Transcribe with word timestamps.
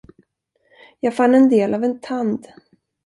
Jag 0.99 1.15
fann 1.15 1.35
en 1.35 1.49
del 1.49 1.73
av 1.73 1.83
en 1.83 1.99
tand. 2.01 2.47